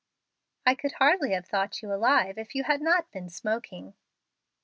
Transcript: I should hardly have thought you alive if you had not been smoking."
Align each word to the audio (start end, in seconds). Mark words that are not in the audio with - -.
I 0.65 0.75
should 0.81 0.93
hardly 0.93 1.33
have 1.33 1.45
thought 1.45 1.83
you 1.83 1.93
alive 1.93 2.39
if 2.39 2.55
you 2.55 2.63
had 2.63 2.81
not 2.81 3.11
been 3.11 3.29
smoking." 3.29 3.93